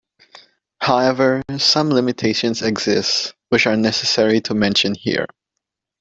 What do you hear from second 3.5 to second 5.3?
are necessary to mention here.